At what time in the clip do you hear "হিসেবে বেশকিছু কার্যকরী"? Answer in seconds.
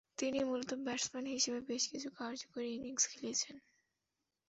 1.35-2.67